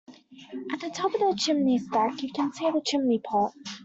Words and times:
At 0.73 0.79
the 0.79 0.89
top 0.89 1.13
of 1.13 1.19
the 1.19 1.35
chimney 1.37 1.77
stack, 1.77 2.23
you 2.23 2.31
can 2.33 2.51
see 2.53 2.65
the 2.71 2.81
chimney 2.83 3.19
pot 3.19 3.53